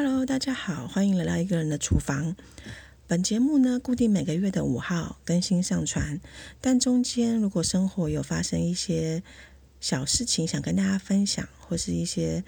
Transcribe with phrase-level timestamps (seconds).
[0.00, 2.36] Hello，大家好，欢迎来到一个人的厨房。
[3.08, 6.20] 本节目呢，固定每个月的五号更新上传，
[6.60, 9.24] 但中间如果生活有发生一些
[9.80, 12.44] 小事情，想跟大家分享，或是一些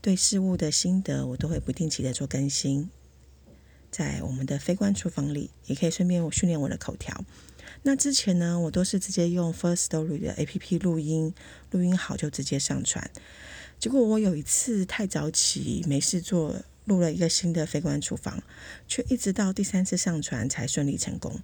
[0.00, 2.90] 对事物的心得，我都会不定期的做更新。
[3.92, 7.24] 在我们的非官厨房里，也可以顺便训练我的口条。
[7.84, 11.32] 那之前呢，我都是直接用 First Story 的 APP 录音，
[11.70, 13.08] 录音好就直接上传。
[13.78, 16.56] 结果我有一次太早起，没事做。
[16.88, 18.42] 录了一个新的非官厨房，
[18.88, 21.40] 却一直到第三次上传才顺利成功。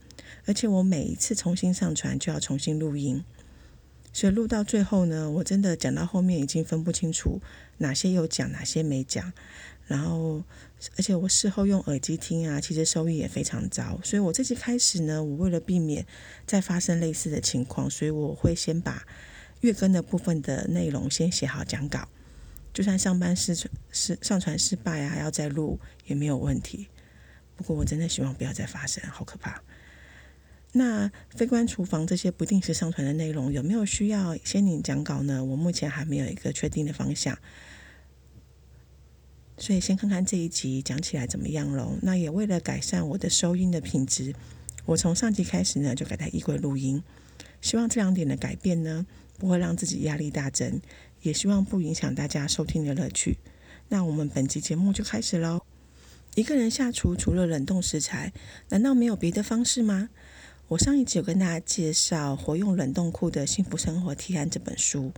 [0.46, 3.22] 而且我每一次重新上传就要重新录音，
[4.12, 7.40] 所以录到最后呢，我真的讲到后面已经分不清楚
[7.78, 9.32] 哪些有讲，哪些没讲。
[9.86, 10.42] 然后，
[10.96, 14.00] 而且我事后用耳机听啊，其实收益也非常糟。
[14.02, 16.06] 所以我这期开始呢，我为了避免
[16.46, 19.06] 再发生类似的情况，所以我会先把
[19.60, 22.08] 月更的部分的内容先写好讲稿。
[22.74, 23.56] 就算上班失
[23.92, 26.88] 失上传失败啊，还要再录也没有问题。
[27.56, 29.62] 不过我真的希望不要再发生，好可怕。
[30.72, 35.44] 那非官厨房这些不定时上传的内容有没有需要先领讲稿呢？
[35.44, 37.38] 我目前还没有一个确定的方向，
[39.56, 41.96] 所以先看看这一集讲起来怎么样喽。
[42.02, 44.34] 那也为了改善我的收音的品质，
[44.84, 47.00] 我从上集开始呢就改在衣柜录音，
[47.60, 49.06] 希望这两点的改变呢
[49.38, 50.80] 不会让自己压力大增。
[51.24, 53.38] 也希望不影响大家收听的乐趣。
[53.88, 55.62] 那我们本集节目就开始喽。
[56.34, 58.32] 一个人下厨，除了冷冻食材，
[58.68, 60.10] 难道没有别的方式吗？
[60.68, 65.12] 我上一集有跟大家介绍《活用冷冻库的幸福生活提案》这本书。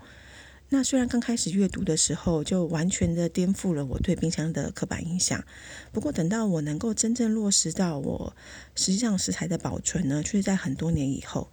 [0.69, 5.45] 那虽然刚开始阅读的时候，就完全的颠覆了我对冰箱的刻板印象。
[5.91, 8.37] 不过等到我能够真正落实到我
[8.77, 11.51] 实际上食材的保存呢，却是在很多年以后。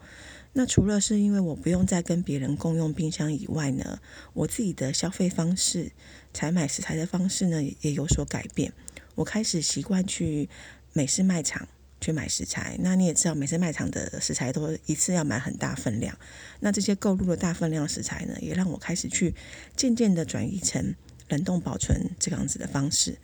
[0.54, 4.00] 那除了是因为我不用再跟别人共用冰箱以外呢，
[4.34, 5.92] 我自己的消费方式、
[6.32, 8.72] 采买食材的方式呢也有所改变。
[9.16, 10.48] 我开始习惯去
[10.94, 11.68] 美式卖场
[12.00, 12.78] 去买食材。
[12.80, 16.16] 那你也知道，美式卖场的食材都一次要买很大分量。
[16.60, 19.34] 那这些购入的大分量食材呢，也让我开始去
[19.76, 20.94] 渐渐的转移成
[21.30, 23.18] 冷冻保存这样子的方式。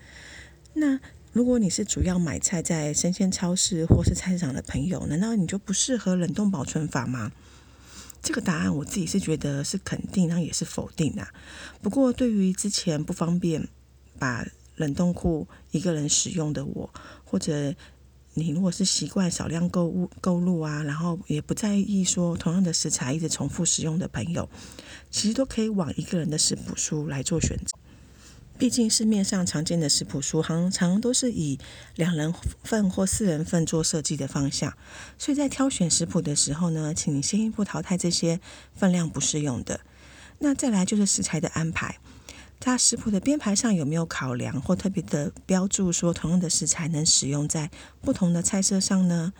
[0.73, 1.00] 那
[1.31, 7.31] 如果你是主要买菜在生鲜超市或是菜市场的朋友，难道你就不适合冷冻保存法吗？
[8.22, 11.28] 这个答案我自己是觉得是肯定，然后也是否定的。
[11.81, 13.68] 不过对于之前不方便
[14.18, 14.45] 把
[14.75, 17.73] 冷冻库一个人使用的我，或者
[18.34, 24.50] 你如果是习惯少量购物购入啊，然后也不在意说同样的食材一直重复使用的朋友，
[25.12, 27.78] 其实都可以往一个人的食谱书来做选择。
[28.59, 31.57] 毕竟市面上常见的食谱书，常常都是以
[31.95, 34.73] 两人份或四人份做设计的方向，
[35.17, 38.41] 所以在挑选食谱的时候呢，请先一步淘汰这些
[38.75, 39.79] 分量不适用的。
[40.39, 41.99] 那再来就是食材的安排，
[42.59, 47.71] 在食谱的编排上有没有考量或特别的标注，说同样的食材能使用在
[48.01, 49.31] 不同的菜色上呢？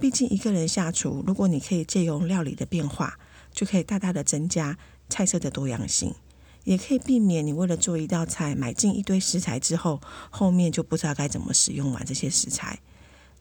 [0.00, 3.20] 毕竟一个人下厨，如果你可以借用料理的变化，
[3.52, 4.76] 就可以大大的增加
[5.08, 6.12] 菜色的多样性。
[6.64, 12.80] 也可以避免你为了做一道菜买进一堆食材之后，后面就不知道该怎么使用完这些食材。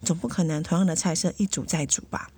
[0.04, 2.30] 总不可能同样的菜色一煮再煮吧？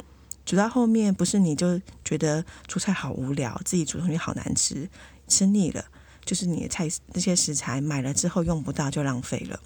[0.45, 4.87] 煮到后面不是你就觉得煮菜好无聊，自己煮东西好难吃，
[5.27, 5.83] 吃腻了，
[6.23, 9.59] 就是你的菜这些食材买了之后用不到就浪费了。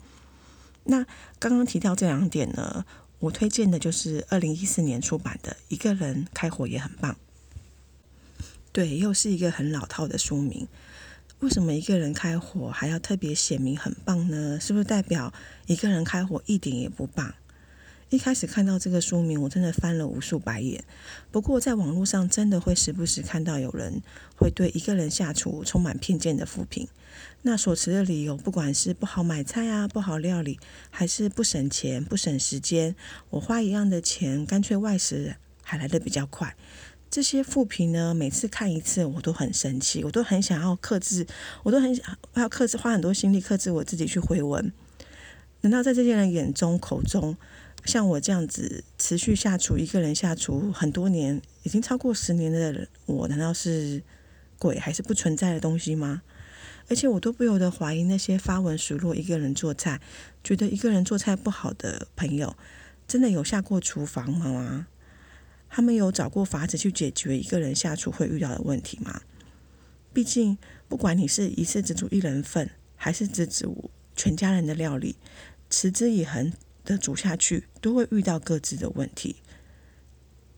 [0.85, 1.05] 那
[1.37, 2.85] 刚刚提到这两点呢，
[3.19, 7.11] 我推荐的就是二零一四年出版的《一个人开火也很棒》。
[8.71, 10.65] 对，又是一个很老套的书名。
[11.39, 14.59] 为什么一个人开火还要特别显明很棒呢？
[14.59, 15.33] 是不是代表
[15.67, 17.33] 一个人开火一点也不棒？
[18.09, 20.83] 一开始看到这个书名，我真的翻了无数白眼。
[21.31, 24.01] 不过在网络上，真的会时不时看到有人
[24.35, 26.89] 会对一个人下厨充满偏见的负评。
[27.43, 32.97] 那所持的理由，不管是不好买菜啊、不好料理，还是不省钱、不省时间，
[33.29, 36.57] 我花一样的钱，干脆外食还来得比较快。
[37.09, 41.25] 这些负评呢，每次看一次，我都很生气，我都很想要克制，
[41.63, 44.71] 我都很想要克制，花很多心力克制我自己去回文。
[45.61, 47.35] 难道在这些人眼中、口中，
[47.83, 54.03] 像我这样子持续下厨、一个人下厨很多年，已经超过十年的我，难道是
[54.57, 56.21] 鬼还是不存在的东西吗？
[56.87, 59.99] 而且我都不由得怀疑那些发文数落一个人做菜，
[60.43, 62.55] 觉得一个人做菜不好的朋友，
[63.07, 64.87] 真的有下过厨房吗？
[65.69, 69.21] 他们有找过法子去解决一个人下厨会遇到的问题吗？
[70.11, 70.57] 毕竟，
[70.87, 75.15] 不管你是一次只煮一人份，还是只煮全家人的料理，
[75.69, 76.51] 持之以恒
[76.83, 79.37] 的煮下去，都会遇到各自的问题。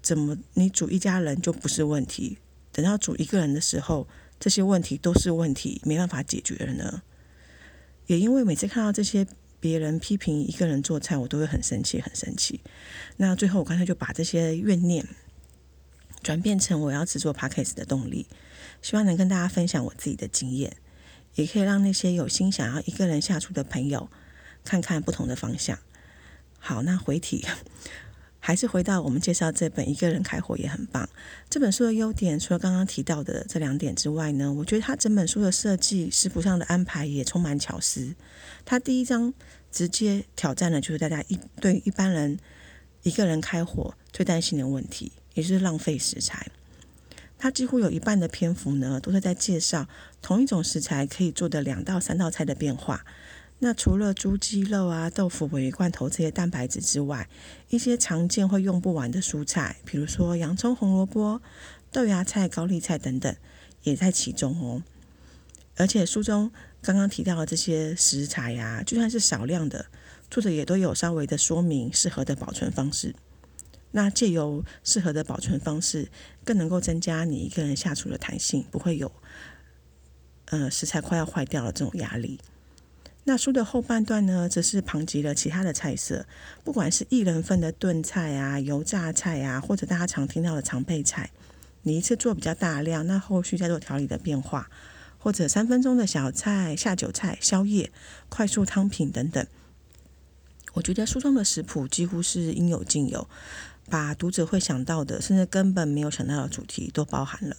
[0.02, 2.38] 怎么你煮一家人就不是问题？
[2.72, 4.08] 等到煮一个人的时候，
[4.40, 7.04] 这些问题都是问题，没办法解决了呢？
[8.08, 9.28] 也因为每次看到这些
[9.62, 12.60] 别人批评一个人做菜，我都会很生气，很生气。
[13.16, 15.08] 那最后我干脆就把这些怨念
[16.22, 18.28] 转变成我要制作 p a c k a g e 的动力，
[18.82, 20.76] 希望能跟大家分享我自己的经验，
[21.36, 24.10] 也可以让那些有心想要一个人下厨的朋友
[24.66, 25.80] 看看不同的方向。
[26.60, 27.46] 好，那回题。
[28.44, 31.08] 还是回到我们介绍这本《一个人开火》也很棒。
[31.48, 38.16] 这本书的优点，除了刚刚提到的这两点之外呢，我觉得它整本书的设计、食谱上的安排也充满巧思。
[38.66, 39.32] 它第一章
[39.72, 42.40] 直接挑战的就是大家一对一般人
[43.04, 46.48] 一个人开火最担心的问题，也就是浪费食材。
[47.38, 49.88] 它几乎有一半的篇幅呢，都是在介绍
[50.22, 53.06] 同一种食材可以做的两到三道菜的变化。
[53.64, 57.30] 那除了猪肌肉啊、豆腐、鲔鱼罐头这些蛋白质之外，
[57.70, 61.44] 一些常见会用不完的蔬菜，比如说洋葱、红萝卜、
[61.92, 63.36] 豆芽菜、高丽菜等等，
[63.84, 64.82] 也在其中哦。
[65.78, 69.86] 而且书中刚刚提到的这些食材呀，就算是少量的，
[70.32, 73.14] 作者也都有稍微的说明适合的保存方式。
[73.92, 76.10] 那借由适合的保存方式，
[76.44, 79.12] 更能够增加你一个人下厨的弹性，不会有
[80.46, 82.40] 呃食材快要坏掉了这种压力。
[83.24, 86.26] 那书的后半段呢，则是旁及了其他的菜色，
[86.64, 91.30] 不管是一人份的炖菜啊、油炸菜啊，或者大家常听到的常备菜，
[91.84, 94.72] 你一次做比较大量，那后续再做调理的变化，
[95.20, 97.92] 或者三分钟的小菜、下酒菜、宵夜、
[98.28, 99.46] 快速汤品等等。
[100.74, 103.30] 我觉得书中的食谱几乎是应有尽有，
[103.88, 107.56] 把读者会想到的，甚至根本没有想到的主题都包含了，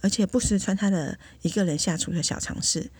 [0.00, 2.90] 而且不时穿插的一个人下厨的小尝试。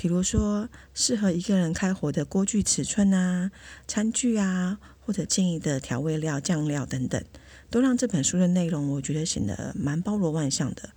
[0.00, 3.50] 比如说，适合一个人开火的锅具尺寸啊、
[3.86, 7.22] 餐具啊，或者建议的调味料、酱料等等，
[7.68, 10.88] 都让这本书的内容我觉得显得蛮包罗万象的。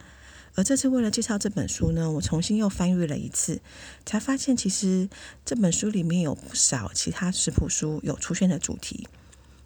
[0.56, 3.60] 而这次为了介绍这本书呢，我重新又翻阅了一次，
[4.06, 5.10] 才发现其实
[5.44, 9.10] 这本书里面有不少其他食谱书有出现的主题，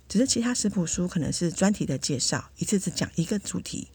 [0.10, 3.90] 只是其他食谱书可能是专题的介绍，一次只讲一个主题。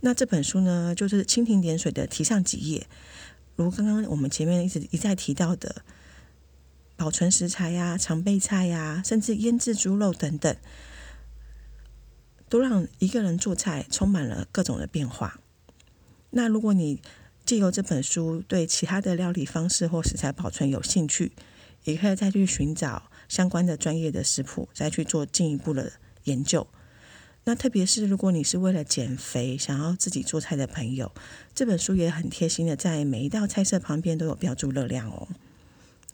[0.00, 2.88] 那这本书呢，就是蜻蜓点水的提上几页。
[3.64, 5.82] 如刚刚我们前面一直一再提到的，
[6.96, 10.56] 保存食材呀、常备菜呀，甚至腌制猪肉等等，
[12.48, 15.40] 都让一个人做菜充满了各种的变化。
[16.30, 17.02] 那如果你
[17.44, 21.32] 借由这本书对其他的料理方式或食材保存有兴趣，
[21.82, 25.94] 也可以再去寻找相关的专业的食谱，再去做进一步的
[26.24, 26.68] 研究。
[27.48, 31.10] 那特别是如果你是为了减肥想要自己做菜的朋友，
[31.54, 35.26] 这本书也很贴心的在每一道菜色旁边都有标注热量哦。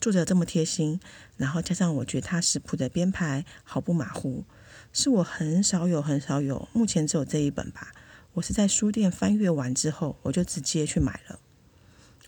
[0.01, 1.01] 作者这么贴心，
[1.37, 4.45] 然后加上我觉得他食谱的编排毫不马虎，
[4.93, 7.93] 是我很少有很少有，目前只有这一本吧。
[8.35, 11.41] 我是在书店翻阅完之后，我就直接去买了。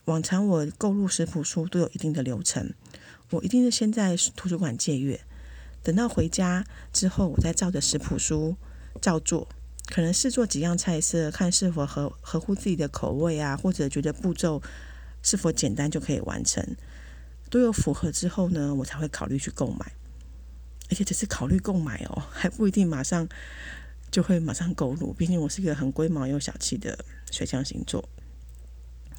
[0.03, 2.73] 往常我购入食谱书都有一定的流程，
[3.29, 5.21] 我一定是先在图书馆借阅，
[5.81, 8.57] 等到回家之后，我再照着食谱书。
[8.97, 9.47] 照做，
[9.87, 14.61] 可能试做几样菜色，看是否合合乎自己的口味啊，或者觉得步骤
[15.21, 16.75] 是否简单就可以完成，
[17.49, 19.93] 都有符合之后呢，我才会考虑去购买。
[20.89, 23.27] 而且只是考虑购买哦， 还不一定马上
[24.09, 25.11] 就会马上购入。
[25.11, 26.97] 毕竟我是一个很龟毛又小气的
[27.29, 28.07] 水象星座。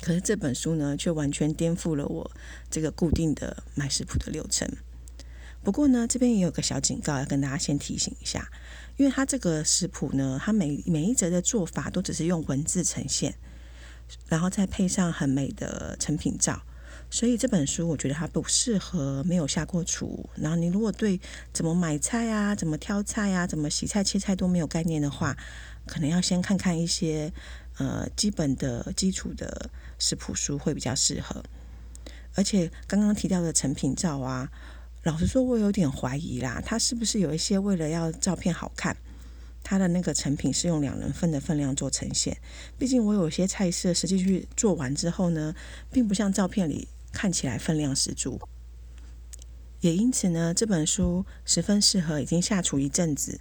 [0.01, 2.31] 可是这本书呢，却完全颠覆了我
[2.71, 4.67] 这个固定的买食谱的流程。
[5.63, 8.51] 不过呢，这边也有个小警告，要跟大家先提醒一下。
[8.97, 13.33] 因为它这个食谱呢，它每每一则的做法都只是用文字呈现，
[14.27, 16.61] 然后再配上很美的成品照，
[17.09, 21.21] 所以这本书我觉得它不适合没有下过厨，然后你如果对
[21.53, 25.37] 怎么买菜啊、怎么挑菜啊、怎么洗菜切菜都没有概念的话，
[25.87, 27.33] 可能要先看看一些
[27.77, 31.45] 呃基本的基础的食谱书会比较适合。
[32.35, 34.51] 而且刚刚提到的成品照啊。
[35.05, 38.97] 老实说，我有点怀疑啦，他是不是有一些为了要照片好看，
[39.63, 42.37] 他的那个成品是用两人份的分量做呈现。
[42.77, 45.55] 毕竟我有些菜色实际去做完之后呢，
[45.91, 48.41] 并不像照片里看起来分量十足。
[49.81, 53.41] 也因此呢，这本书十分适合已经下厨一阵子，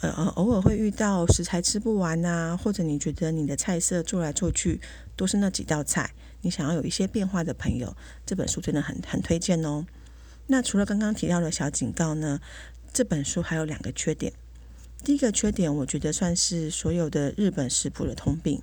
[0.00, 4.80] 呃呃，偶尔会遇到食材吃不完啊，或者你觉得你的菜色做来做去
[5.16, 6.12] 都是那几道菜，
[6.42, 9.84] 你想要有一些变化的朋友，这本书真的很很推荐哦。
[10.48, 12.40] 那除了刚刚提到的小警告呢？
[12.92, 14.32] 这本书还有两个缺点。
[15.04, 18.62] 第一个缺点，我觉得算是所有的日本食谱的通病，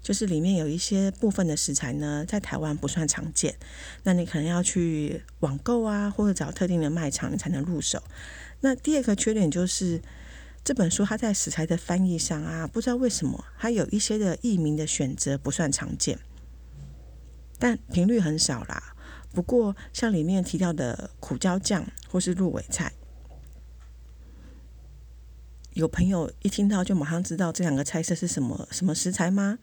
[0.00, 3.56] 就是里面有一些部分的食材呢，在台湾不算常见。
[4.04, 8.00] 那你可能要去网购啊，或者找特定的卖场，你才能入手。
[8.60, 10.00] 那第二个缺点就是，
[10.62, 16.20] 这本书它在食材的翻译上啊，不知道为什么，它有一些的译名的选择不算常见，
[17.58, 18.91] 但频率很少啦。
[19.32, 22.92] 不过像里面提到的苦椒酱或是鹿尾菜，
[25.72, 29.58] 有朋友一听到就马上知道这两个菜色是什么什么食材吗？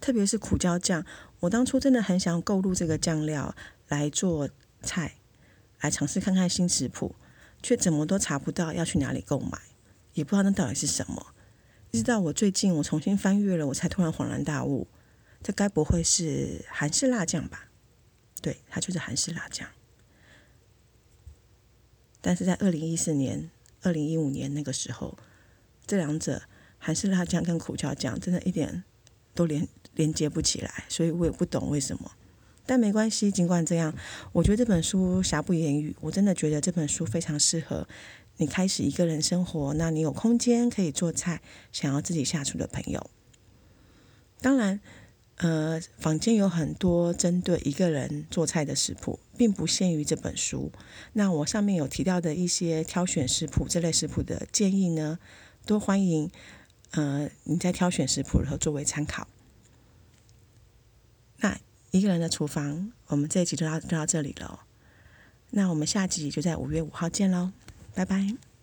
[0.00, 1.06] 特别是苦椒酱，
[1.40, 3.54] 我当初真的很想购入这个酱料
[3.86, 4.50] 来做
[4.82, 5.14] 菜，
[5.80, 7.14] 来尝试看看新食谱，
[7.62, 9.56] 却怎么都查不到要去哪里购买，
[10.14, 11.24] 也不知道那到底是什么。
[11.92, 14.88] 一直到我最近我重新翻阅了，我才突然恍然大悟，
[15.40, 17.68] 这该不会是韩式辣酱吧？
[18.44, 19.66] 对，它就是韩式辣酱。
[22.20, 25.16] 但是在二零一四年、二零一五年那个时候，
[25.86, 26.42] 这两者
[26.78, 28.84] 韩式辣酱跟苦荞酱真的一点
[29.32, 32.12] 都连连接不起来，所以我也不懂为什么。
[32.66, 33.94] 但没关系，尽管这样，
[34.32, 35.96] 我觉得这本书瑕不掩瑜。
[36.02, 37.88] 我真的觉得这本书非常适合
[38.36, 41.40] 你开始一个人生活，那你有空间可以做菜，
[41.72, 43.10] 想要自己下厨的朋友。
[44.42, 44.80] 当然，
[45.36, 50.70] 呃，坊间有很多针对一个人做菜的食谱，并不限于这本书。
[51.14, 55.18] 那我上面有提到的一些挑选食谱这类食谱的建议呢，
[55.66, 56.30] 都欢迎
[56.92, 59.28] 呃你在挑选食谱的时候作为参考。
[61.38, 61.58] 那。
[61.90, 64.64] 一个人的厨房，我们这一集就到就到这里了。
[65.50, 67.52] 那我们下集就在五月五号见喽，
[67.94, 68.53] 拜拜。